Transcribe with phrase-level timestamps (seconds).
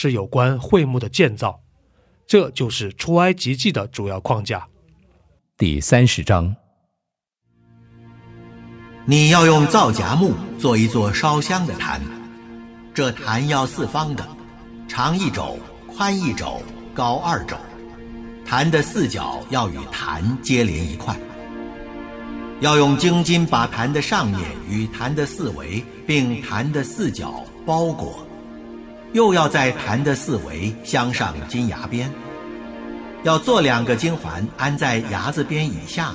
[0.00, 1.60] 是有关会幕的建造，
[2.24, 4.64] 这就是出埃及记的主要框架。
[5.56, 6.54] 第三十章，
[9.04, 12.00] 你要用皂荚木做一座烧香的坛，
[12.94, 14.24] 这坛要四方的，
[14.86, 16.62] 长一肘，宽一肘，
[16.94, 17.56] 高二肘。
[18.46, 21.18] 坛的四角要与坛接连一块，
[22.60, 28.27] 要用精金把坛的上面与坛的四围，并坛的四角包裹。
[29.12, 32.12] 又要在坛的四围镶上金牙边，
[33.22, 36.12] 要做两个金环安在牙子边以下，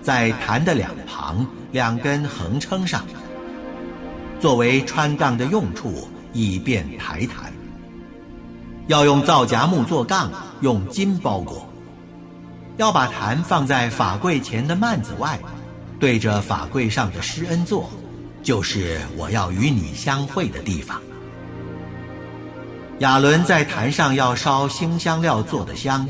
[0.00, 3.04] 在坛的两旁两根横撑上，
[4.40, 7.52] 作为穿杠的用处，以便抬坛。
[8.86, 10.30] 要用皂荚木做杠，
[10.60, 11.68] 用金包裹。
[12.76, 15.36] 要把坛放在法柜前的幔子外，
[15.98, 17.90] 对着法柜上的施恩座，
[18.42, 21.00] 就是我要与你相会的地方。
[23.00, 26.08] 亚伦在坛上要烧新香料做的香，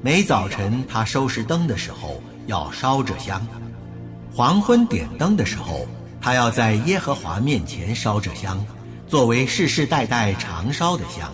[0.00, 3.38] 每早晨他收拾灯的时候要烧这香；
[4.34, 5.86] 黄昏点灯的时候，
[6.22, 8.64] 他要在耶和华面前烧这香，
[9.06, 11.30] 作为世世代代常烧的香。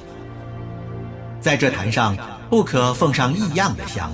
[1.41, 2.17] 在这坛上
[2.51, 4.11] 不可奉上异样的香，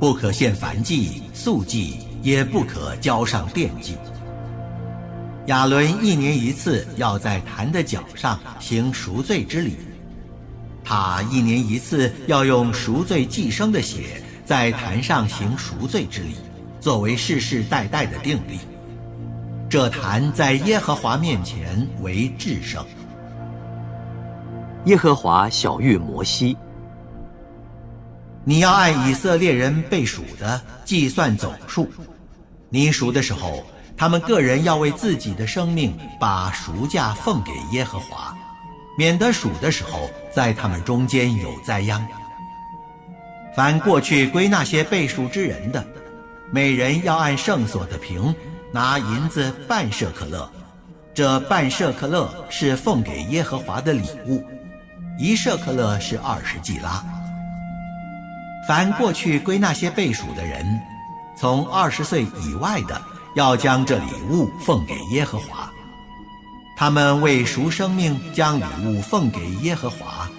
[0.00, 3.96] 不可献燔祭、素祭，也不可浇上奠祭。
[5.46, 9.76] 亚伦一年一次要在坛的脚上行赎罪之礼。
[10.88, 16.36] 他一年一次要用赎罪寄生的血在坛上行赎罪之礼，
[16.80, 18.58] 作为世世代代的定例。
[19.68, 22.82] 这坛在耶和华面前为至圣。
[24.86, 26.56] 耶和华小谕摩西：
[28.42, 31.86] 你要按以色列人被数的计算总数，
[32.70, 33.62] 你数的时候，
[33.94, 38.34] 他们个人要为自己的生命把赎价奉给耶和华。
[38.98, 42.04] 免得数的时候，在他们中间有灾殃。
[43.54, 45.86] 凡过去归那些被数之人的，
[46.50, 48.34] 每人要按圣所的平
[48.72, 50.50] 拿银子半舍克勒，
[51.14, 54.44] 这半舍克勒是奉给耶和华的礼物，
[55.16, 57.00] 一舍克勒是二十季拉。
[58.66, 60.66] 凡过去归那些被数的人，
[61.38, 63.00] 从二十岁以外的，
[63.36, 65.72] 要将这礼物奉给耶和华。
[66.78, 70.30] 他们为赎生命，将礼物奉给耶和华，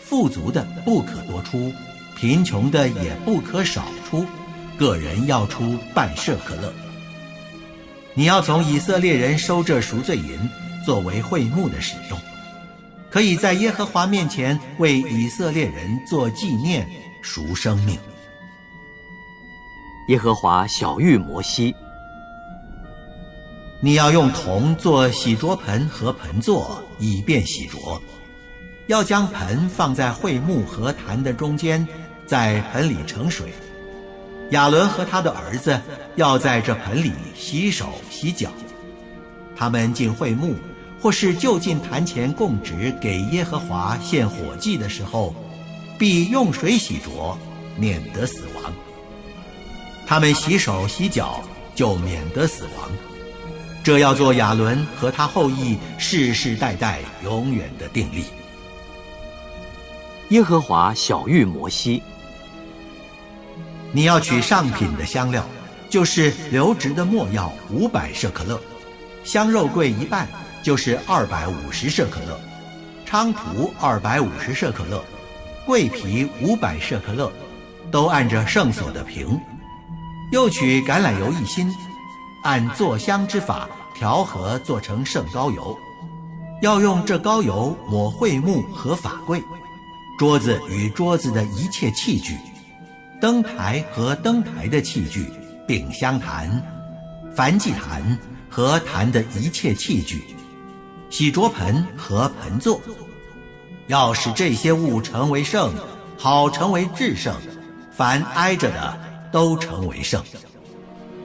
[0.00, 1.72] 富足的不可多出，
[2.16, 4.26] 贫穷的也不可少出，
[4.76, 6.72] 个人要出半舍克勒。
[8.14, 10.36] 你要从以色列人收这赎罪银，
[10.84, 12.18] 作为会幕的使用，
[13.08, 16.84] 可以在耶和华面前为以色列人做纪念
[17.22, 17.96] 赎生命。
[20.08, 21.72] 耶和华小玉摩西。
[23.86, 28.00] 你要用铜做洗濯盆和盆座，以便洗濯。
[28.88, 31.86] 要将盆放在会幕和坛的中间，
[32.26, 33.54] 在盆里盛水。
[34.50, 35.80] 亚伦和他的儿子
[36.16, 38.50] 要在这盆里洗手洗脚。
[39.54, 40.56] 他们进会幕，
[41.00, 45.32] 或是就近坛前供职给耶和华献火祭的时候，
[45.96, 47.36] 必用水洗濯，
[47.76, 48.72] 免得死亡。
[50.08, 51.40] 他们洗手洗脚，
[51.76, 52.90] 就免得死亡。
[53.86, 58.24] 这要做亚伦和他后裔世世代代永远的定力。
[60.30, 62.02] 耶和华小玉摩西：
[63.92, 65.46] 你要取上品的香料，
[65.88, 68.60] 就是留质的墨药五百舍克勒，
[69.22, 70.26] 香肉桂一半，
[70.64, 72.40] 就是二百五十舍克勒，
[73.08, 75.00] 菖蒲二百五十舍克勒，
[75.64, 77.30] 桂皮五百舍克勒，
[77.92, 79.40] 都按着圣所的瓶。
[80.32, 81.72] 又取橄榄油一斤。
[82.42, 85.76] 按做香之法调和做成圣膏油，
[86.62, 89.42] 要用这膏油抹桧木和法柜，
[90.18, 92.36] 桌子与桌子的一切器具，
[93.20, 95.30] 灯台和灯台的器具，
[95.66, 96.62] 并香坛、
[97.34, 98.18] 梵祭坛
[98.48, 100.24] 和坛的一切器具，
[101.10, 102.80] 洗濯盆和盆座，
[103.88, 105.72] 要使这些物成为圣，
[106.16, 107.34] 好成为至圣。
[107.90, 109.00] 凡挨着的
[109.32, 110.22] 都成为圣。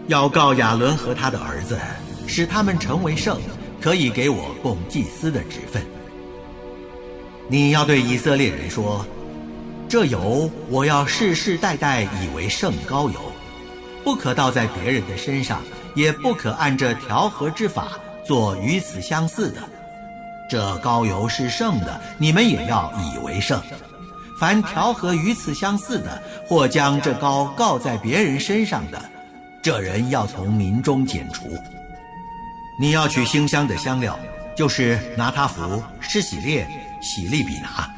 [0.08, 1.80] 要告亚伦和他的儿子，
[2.28, 3.40] 使他们成为圣，
[3.80, 5.82] 可以给我供祭司的职分。
[7.48, 9.06] 你要对以色列人说：
[9.88, 13.20] 这油我要世世代代以为圣膏油，
[14.04, 15.62] 不可倒在别人的身上，
[15.96, 17.90] 也不可按着调和之法
[18.26, 19.62] 做与此相似的。
[20.50, 23.62] 这膏油是圣的，你们也要以为圣。
[24.38, 29.02] 凡调和与此相似的，或将这膏告在别人身上的，
[29.62, 31.44] 这人要从民中剪除。
[32.80, 34.18] 你要取馨香的香料，
[34.56, 36.68] 就是拿他服、施洗列、
[37.02, 37.90] 喜利比拿。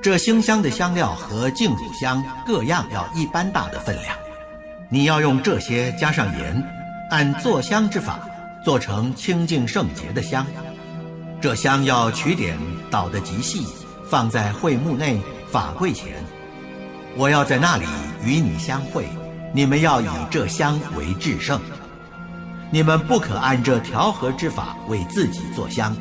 [0.00, 4.16] 这馨香的香料和净乳香各样要一般大的分量。
[4.88, 6.64] 你要用这些加上盐，
[7.10, 8.20] 按做香之法
[8.64, 10.46] 做成清净圣洁的香。
[11.40, 12.56] 这香要取点
[12.90, 13.66] 捣得极细，
[14.08, 15.20] 放在会幕内。
[15.50, 16.22] 法柜前，
[17.16, 17.86] 我要在那里
[18.22, 19.08] 与你相会。
[19.54, 21.60] 你们要以这香为至圣。
[22.70, 25.96] 你们不可按这调和之法为自己做香，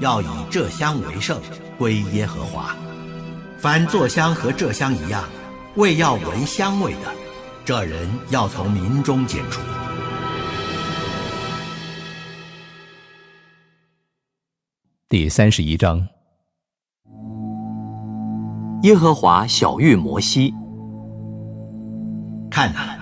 [0.00, 1.40] 要以这香为圣，
[1.78, 2.74] 归耶和华。
[3.58, 5.24] 凡做香和这香一样，
[5.76, 7.12] 为要闻香味的，
[7.64, 9.60] 这人要从民中剪除。
[15.08, 16.06] 第三十一章。
[18.82, 20.54] 耶和华小谕摩西
[22.58, 22.98] ：“看呐，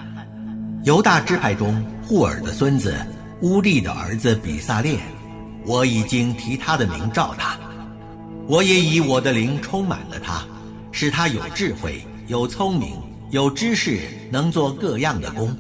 [0.85, 2.95] 犹大支派中户尔的孙子
[3.41, 4.99] 乌利的儿子比萨列，
[5.65, 7.57] 我已经提他的名召他，
[8.47, 10.45] 我也以我的灵充满了他，
[10.93, 12.99] 使他有智慧、有聪明、
[13.31, 14.01] 有知识，
[14.31, 15.57] 能做各样的工，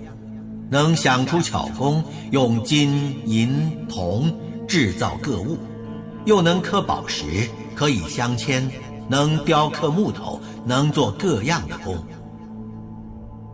[0.68, 4.30] 能想出巧工，用金银铜
[4.68, 5.56] 制造各物，
[6.26, 8.62] 又能刻宝石，可以镶嵌。”
[9.08, 11.96] 能雕刻木头，能做各样的工。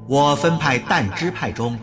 [0.09, 1.79] 我分派但支派中，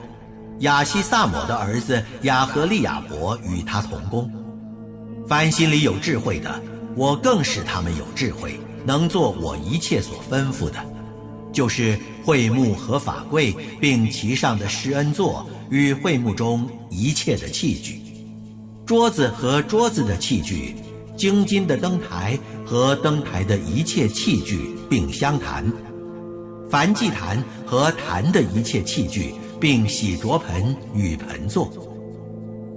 [0.59, 4.29] 亚西萨摩的儿子亚和利亚伯与他同工。
[5.27, 6.61] 凡心里有智慧的，
[6.95, 10.77] 我更使他们有智慧，能做我一切所吩咐的，
[11.51, 18.01] 就是会幕和法柜，并其上的施恩座与会幕中一切的器具，
[18.85, 20.75] 桌子和桌子的器具。
[21.15, 25.65] 精金的灯台和灯台的一切器具，并香坛；
[26.69, 31.67] 梵祭坛和坛的一切器具，并洗濯盆与盆座；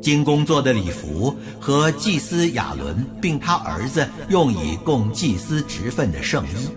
[0.00, 6.71] 金工做的礼服和祭司亚伦并他儿子用以供祭司职分的圣衣；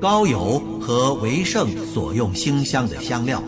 [0.00, 3.42] 膏油和为圣所用馨香的香料，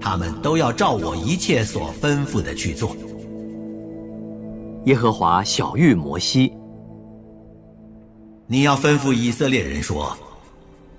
[0.00, 2.96] 他们都要照我一切所吩咐的去做。
[4.84, 6.52] 耶和华小谕摩西
[8.46, 10.16] ：“你要吩咐以色列人说：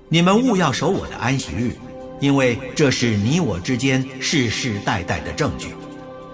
[0.07, 1.75] 你们务要守我的安息日，
[2.19, 5.73] 因为这是你我之间世世代代的证据，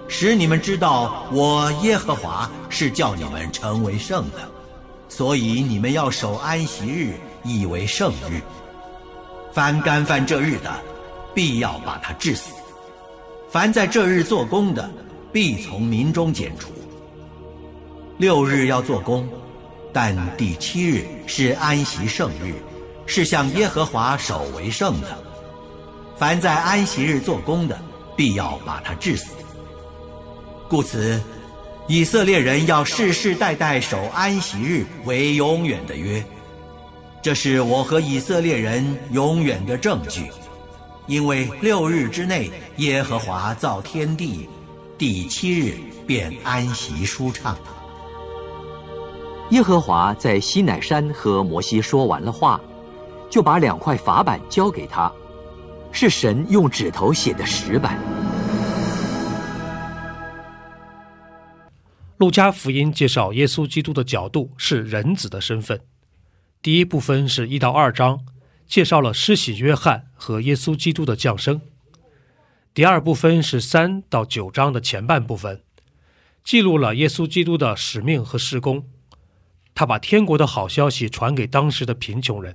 [0.08, 4.38] 使你们知道我耶和华是叫你们成为圣的。
[5.08, 7.14] 所以你们要守安息日，
[7.44, 8.40] 以为圣日。
[9.54, 10.70] 凡干犯这日的，
[11.34, 12.50] 必要把他治死；
[13.50, 14.90] 凡在这日做工的，
[15.32, 16.70] 必从民中剪除。”
[18.18, 19.26] 六日要做工，
[19.92, 22.54] 但第七日是安息圣日，
[23.06, 25.08] 是向耶和华守为圣的。
[26.16, 27.78] 凡在安息日做工的，
[28.16, 29.32] 必要把他治死。
[30.68, 31.20] 故此，
[31.88, 36.24] 以色列人要世世代代守安息日为永远的约，
[37.20, 40.30] 这是我和以色列人永远的证据。
[41.08, 44.48] 因为六日之内，耶和华造天地，
[44.96, 45.74] 第七日
[46.06, 47.58] 便安息舒畅。
[49.50, 52.58] 耶和华在西乃山和摩西说完了话，
[53.32, 55.10] 就把两块法板交给他，
[55.90, 57.98] 是神用指头写的石板。
[62.18, 65.80] 路加福音介绍耶稣基督的角度是人子的身份。
[66.60, 68.20] 第一部分是一到二章，
[68.66, 71.62] 介绍了施洗约翰和耶稣基督的降生。
[72.74, 75.62] 第二部分是三到九章的前半部分，
[76.44, 78.84] 记录了耶稣基督的使命和施工。
[79.74, 82.54] 他把天国的好消息传给当时的贫穷人。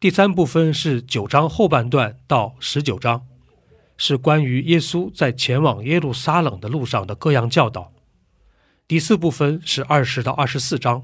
[0.00, 3.26] 第三部分是九章后半段到十九章，
[3.96, 7.92] 是关于耶稣在前往耶路撒冷的路上的各样教导。
[8.86, 11.02] 第四部分是二十到二十四章，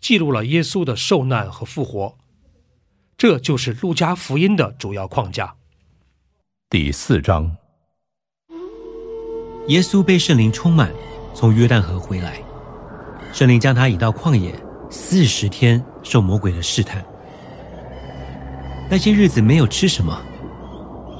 [0.00, 2.18] 记录了耶稣的受难和复活。
[3.16, 5.54] 这就是路加福音的主要框架。
[6.68, 7.56] 第四章，
[9.68, 10.92] 耶稣被圣灵充满，
[11.32, 12.42] 从约旦河回来，
[13.32, 14.52] 圣灵将他引到旷野，
[14.90, 17.06] 四十天受魔鬼的试探。
[18.90, 20.16] 那些日子没有吃什么，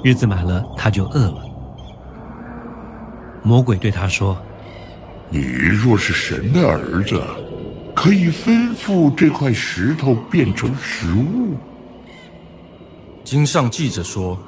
[0.03, 1.43] 日子满了他就饿了。
[3.43, 4.37] 魔鬼对他说
[5.29, 7.21] ：“你若是神的儿子，
[7.95, 11.55] 可以吩咐这块石头变成食物。”
[13.25, 14.39] 经上记着说：“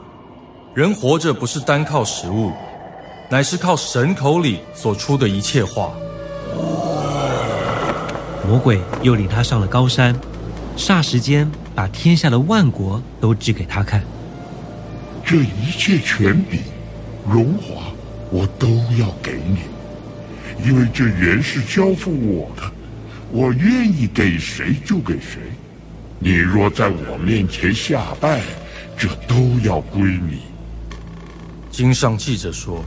[0.74, 2.52] 人活着不是单靠食物，
[3.30, 5.92] 乃是靠神口里所出的一切话。”
[8.46, 10.14] 魔鬼又领他上了高山，
[10.76, 14.02] 霎时间把天下的万国都指给他看。
[15.24, 16.60] 这一切权柄、
[17.28, 17.86] 荣华，
[18.30, 18.68] 我都
[18.98, 19.60] 要给你，
[20.64, 22.62] 因为这原是交付我的，
[23.32, 25.40] 我愿意给谁就给谁。
[26.18, 28.40] 你若在我面前下拜，
[28.96, 30.42] 这都要归你。
[31.70, 32.84] 经上记着说：“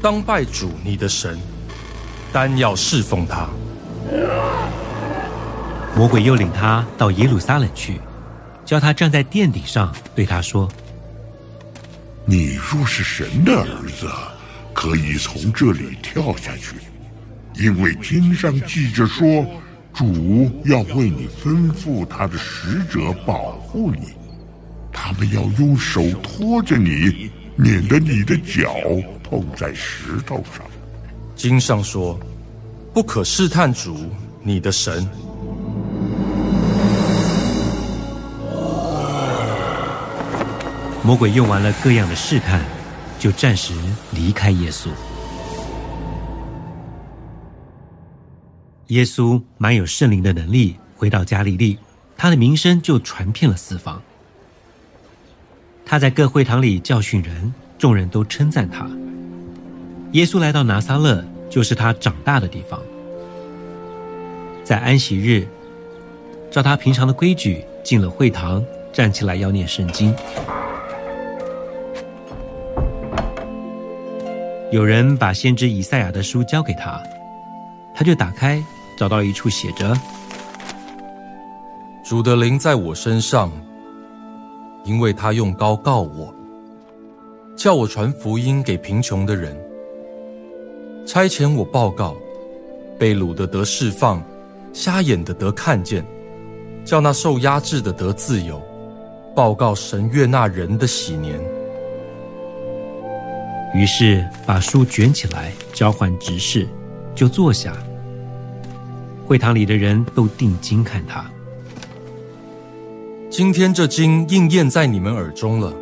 [0.00, 1.38] 当拜主你的神，
[2.32, 3.48] 单要侍奉他。”
[5.96, 8.00] 魔鬼又领他到耶路撒冷去，
[8.64, 10.68] 叫他站在殿顶上，对他说
[12.26, 14.08] ：“你若是神的儿子，
[14.72, 16.74] 可以从这里跳下去，
[17.54, 19.24] 因为经上记着说，
[19.92, 24.08] 主要为你吩咐他的使者保护你。”
[24.92, 28.74] 他们要用手托着你，免得你的脚
[29.22, 30.66] 碰在石头上。
[31.36, 32.18] 经上说
[32.92, 34.10] ：“不可试探主
[34.42, 35.08] 你的神。”
[41.04, 42.64] 魔鬼用完了各样的试探，
[43.18, 43.74] 就暂时
[44.12, 44.88] 离开耶稣。
[48.86, 51.78] 耶稣满有圣灵的能力，回到加利利，
[52.16, 54.00] 他的名声就传遍了四方。
[55.84, 58.88] 他在各会堂里教训人，众人都称赞他。
[60.12, 62.80] 耶稣来到拿撒勒，就是他长大的地方。
[64.64, 65.46] 在安息日，
[66.50, 70.14] 照他平常的规矩进了会堂，站起来要念圣经。
[74.74, 77.00] 有人把先知以赛亚的书交给他，
[77.94, 78.60] 他就打开，
[78.98, 79.96] 找到一处写着
[82.04, 83.52] ：“主的灵在我身上。”
[84.84, 86.34] 因为他用高告我，
[87.56, 89.56] 叫我传福音给贫穷的人，
[91.06, 92.16] 差遣我报告
[92.98, 94.20] 被掳的得释放，
[94.72, 96.04] 瞎眼的得看见，
[96.84, 98.60] 叫那受压制的得自由，
[99.36, 101.38] 报告神悦纳人的喜年。
[103.74, 106.66] 于是把书卷起来交换执事，
[107.14, 107.76] 就坐下。
[109.26, 111.24] 会堂里的人都定睛看他。
[113.28, 115.72] 今天这经应验在你们耳中了。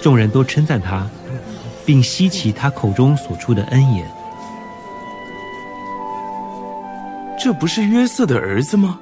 [0.00, 1.10] 众人都称赞他，
[1.84, 4.08] 并吸奇他口中所出的恩言。
[7.36, 9.00] 这不是约瑟的儿子吗？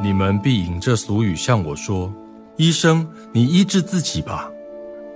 [0.00, 2.12] 你们必引这俗语向我说
[2.56, 4.50] ：“医生，你医治自己吧。”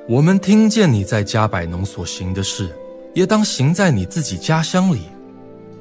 [0.09, 2.75] 我们听见你在加百农所行的事，
[3.15, 5.03] 也当行在你自己家乡里。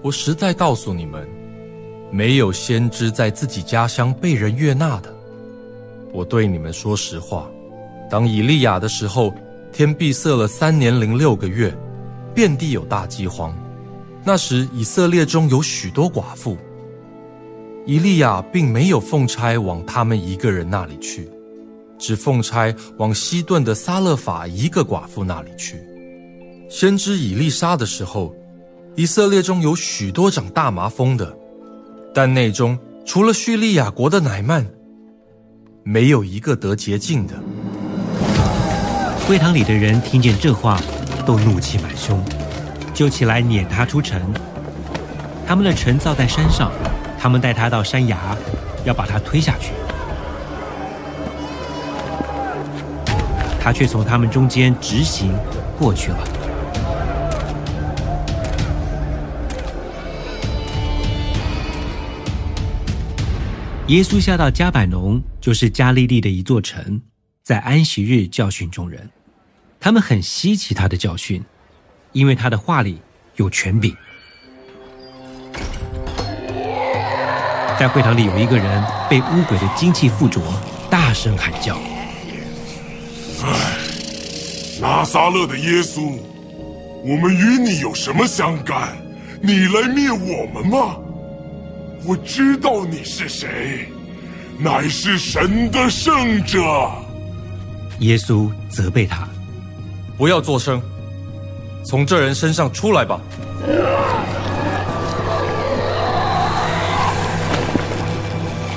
[0.02, 1.28] 我实在告诉你们。
[2.10, 5.14] 没有先知在自己家乡被人悦纳的。
[6.14, 7.50] 我对你们说实话，
[8.10, 9.34] 当以利亚的时候，
[9.74, 11.78] 天闭塞了三年零六个月，
[12.34, 13.54] 遍地有大饥荒。
[14.24, 16.58] 那时以色列中有许多寡妇。
[17.86, 21.30] 以利亚并没有奉差往他们一个人那里去，
[21.98, 25.82] 只奉差往西顿的撒勒法一个寡妇那里去。
[26.70, 28.36] 先知以利沙的时候，
[28.96, 31.36] 以色列中有许多长大麻风的。
[32.14, 34.66] 但内中除了叙利亚国的乃曼，
[35.84, 37.34] 没有一个得洁净的。
[39.28, 40.80] 会堂里的人听见这话，
[41.26, 42.24] 都怒气满胸，
[42.94, 44.22] 就起来撵他出城。
[45.46, 46.72] 他们的城造在山上，
[47.20, 48.36] 他们带他到山崖，
[48.84, 49.72] 要把他推下去。
[53.68, 55.30] 他却从他们中间直行
[55.78, 56.18] 过去了。
[63.88, 67.02] 耶稣下到加百农，就是加利利的一座城，
[67.44, 69.10] 在安息日教训众人。
[69.82, 71.44] 他们很稀奇他的教训，
[72.14, 73.02] 因为他的话里
[73.36, 73.94] 有权柄。
[77.78, 80.40] 在会堂里有一个人被污鬼的精气附着，
[80.90, 81.78] 大声喊叫：“，
[84.80, 86.20] 拿撒勒的耶稣，
[87.04, 88.96] 我们与你有什么相干？
[89.42, 90.98] 你来灭我们吗？
[92.06, 93.90] 我知道你是谁，
[94.60, 96.60] 乃是神的圣者。
[98.00, 99.28] 耶稣责备他，
[100.16, 100.80] 不要作声，
[101.84, 103.20] 从这人身上出来吧。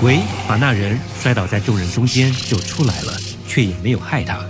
[0.01, 3.13] 鬼把那人摔倒在众人中间，就出来了，
[3.47, 4.41] 却也没有害他。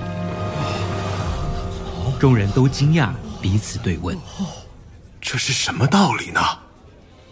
[2.21, 3.09] 众人都惊讶，
[3.41, 4.15] 彼此对问
[5.23, 6.41] ：“这是什么道理呢？”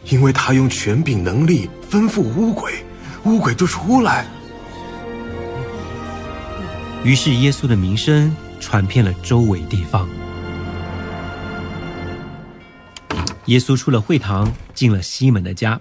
[0.04, 2.82] 因为他用权柄能力吩咐乌鬼，
[3.24, 4.26] 乌鬼就出来。
[7.04, 10.08] 于是耶稣的名声传遍了周围地方。
[13.44, 15.78] 耶稣出了会堂，进了西门的家。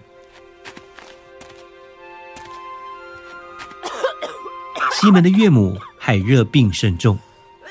[4.99, 7.17] 西门的岳母害热病甚重，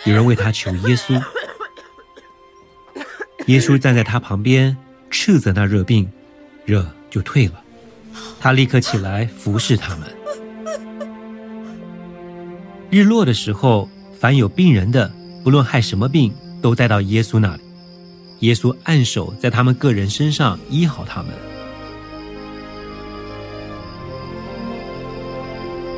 [0.04, 1.20] 有人为他求耶稣。
[3.46, 4.76] 耶稣站在他旁边，
[5.10, 6.08] 斥责那热病。
[6.64, 7.54] 热就退了，
[8.40, 10.08] 他立刻起来服侍他们。
[12.90, 13.88] 日落的时候，
[14.18, 15.12] 凡有病人的，
[15.44, 17.62] 不论害什么病，都带到耶稣那里。
[18.40, 21.32] 耶稣按手在他们个人身上医好他们。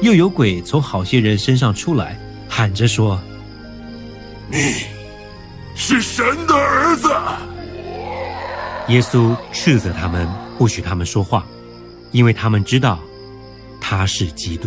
[0.03, 3.21] 又有鬼从好些人身上出来，喊着说
[4.51, 4.87] ：“你
[5.75, 7.09] 是神的儿子。”
[8.93, 10.29] 耶稣斥责他们。
[10.59, 11.47] 不许他们说话，
[12.11, 12.99] 因为他们知道
[13.81, 14.67] 他是基督。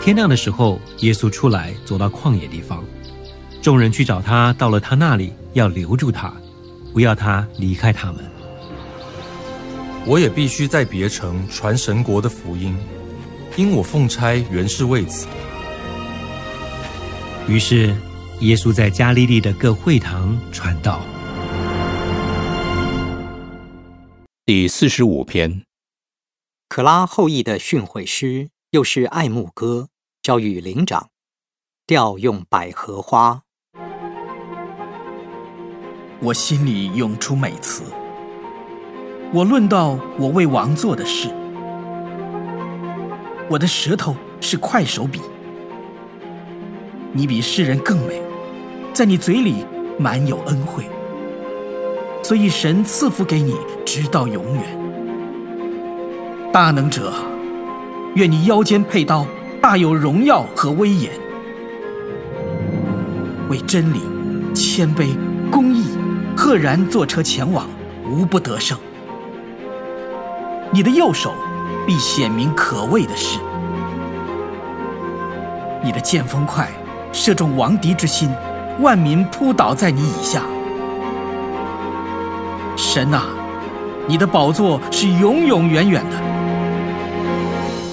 [0.00, 2.84] 天亮的时候，耶稣出来，走到旷野地方，
[3.60, 6.32] 众人去找他，到了他那里，要留住他，
[6.92, 8.24] 不要他离开他们。
[10.06, 12.76] 我也必须在别城传神国的福音，
[13.56, 15.26] 因我奉差原是为此。
[17.48, 17.94] 于是，
[18.40, 21.00] 耶稣在加利利的各会堂传道。
[24.46, 25.64] 第四十五篇，
[26.68, 29.88] 可拉后裔的训诲诗，又是爱慕歌，
[30.22, 31.08] 教与灵长，
[31.84, 33.42] 调用百合花。
[36.20, 37.82] 我心里涌出美词，
[39.34, 41.28] 我论到我为王做的事，
[43.50, 45.20] 我的舌头是快手笔，
[47.12, 48.22] 你比世人更美，
[48.94, 49.66] 在你嘴里
[49.98, 50.84] 满有恩惠。
[52.22, 54.64] 所以神赐福给你，直到永远。
[56.52, 57.12] 大能者，
[58.14, 59.26] 愿你腰间佩刀，
[59.60, 61.10] 大有荣耀和威严。
[63.48, 64.00] 为真理、
[64.54, 65.14] 谦卑、
[65.50, 65.84] 公义，
[66.34, 67.68] 赫然坐车前往，
[68.08, 68.78] 无不得胜。
[70.70, 71.34] 你的右手
[71.86, 73.38] 必显明可畏的事。
[75.84, 76.70] 你的剑锋快，
[77.12, 78.30] 射中王敌之心，
[78.80, 80.42] 万民扑倒在你以下。
[82.76, 83.22] 神呐，
[84.08, 86.16] 你的宝座是永永远远的，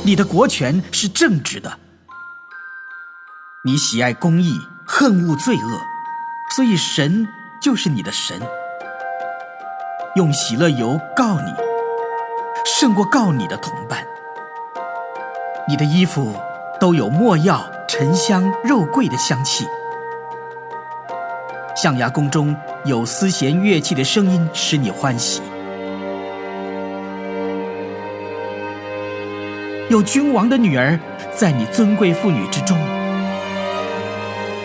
[0.03, 1.71] 你的国权是正直的，
[3.63, 5.81] 你喜爱公义，恨恶罪恶，
[6.55, 7.27] 所以神
[7.61, 8.41] 就是你的神。
[10.15, 11.53] 用喜乐油告你，
[12.65, 14.03] 胜过告你的同伴。
[15.67, 16.33] 你的衣服
[16.79, 19.65] 都有墨药、沉香、肉桂的香气。
[21.75, 25.41] 象牙宫中有丝弦乐器的声音，使你欢喜；
[29.89, 30.99] 有君王的女儿
[31.35, 32.77] 在你尊贵妇女之中，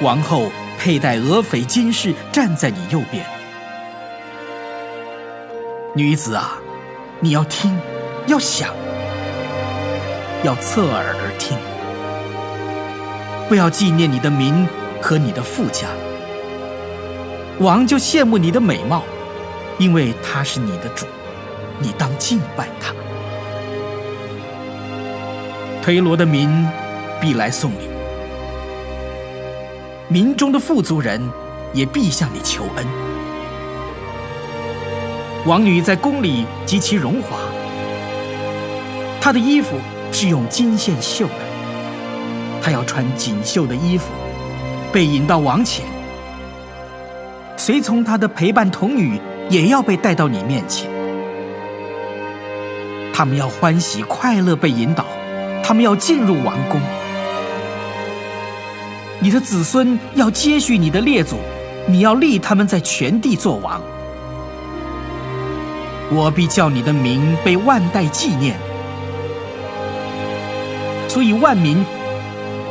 [0.02, 3.24] 王后佩戴鹅翡金饰站在你右边。
[5.94, 6.58] 女子啊，
[7.20, 7.76] 你要听，
[8.26, 8.70] 要想，
[10.42, 11.56] 要侧耳而听，
[13.48, 14.66] 不要纪念你的民
[15.00, 15.88] 和你的富家。
[17.60, 19.02] 王就羡慕你的美貌，
[19.78, 21.06] 因为他是你的主，
[21.78, 22.92] 你当敬拜他。
[25.82, 26.48] 推罗的民
[27.20, 27.88] 必来送礼，
[30.08, 31.20] 民中的富足人
[31.72, 32.86] 也必向你求恩。
[35.46, 37.38] 王女在宫里极其荣华，
[39.20, 39.76] 她的衣服
[40.10, 41.43] 是用金线绣的，
[42.64, 44.06] 他要穿锦绣的衣服，
[44.90, 45.84] 被引到王前。
[47.58, 50.90] 随从他的陪伴童女也要被带到你面前，
[53.12, 55.04] 他们要欢喜快乐被引导，
[55.62, 56.80] 他们要进入王宫。
[59.20, 61.36] 你的子孙要接续你的列祖，
[61.86, 63.78] 你要立他们在全地作王。
[66.10, 68.56] 我必叫你的名被万代纪念，
[71.10, 71.84] 所以万民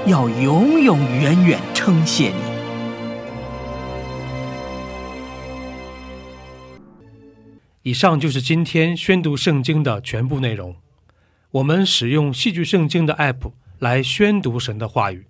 [0.06, 2.36] 要永永远远称谢你。
[7.84, 10.76] 以上就是今天宣读圣经的全部内容。
[11.52, 15.26] 我们使用戏剧圣经的 App 来宣读神的话语。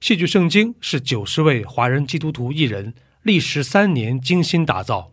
[0.00, 5.12] 戏剧圣经是九十位华人基督徒艺人历时三年精心打造，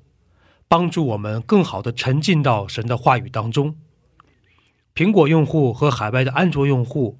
[0.68, 3.76] 帮助我们更好的沉浸到神的话语当中。
[4.96, 7.20] 苹果用户和海外的安卓用户